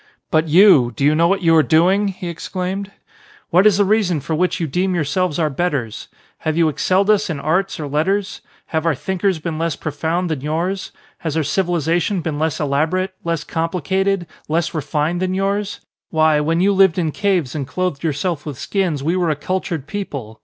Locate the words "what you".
1.27-1.55